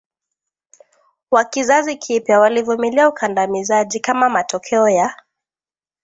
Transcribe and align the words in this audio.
wa 1.31 1.45
kizazi 1.45 1.95
kipya 1.95 2.39
walivumilia 2.39 3.09
ukandamizaji 3.09 3.99
kama 3.99 4.29
matokeo 4.29 4.89
ya 4.89 5.15